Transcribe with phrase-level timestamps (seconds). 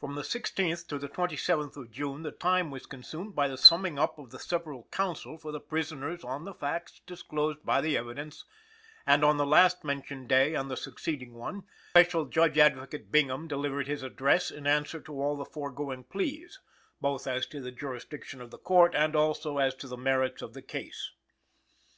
[0.00, 3.58] From the sixteenth to the twenty seventh of June the time was consumed by the
[3.58, 7.94] summing up of the several counsel for the prisoners on the facts disclosed by the
[7.94, 8.46] evidence;
[9.06, 13.86] and on the last mentioned day and the succeeding one, Special Judge Advocate Bingham delivered
[13.86, 16.58] his address in answer to all the foregoing pleas,
[17.02, 20.54] both as to the jurisdiction of the Court and also as to the merits of
[20.54, 21.10] the case.